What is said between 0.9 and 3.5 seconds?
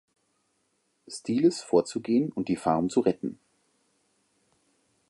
Stiles vorzugehen und die Farm zu retten.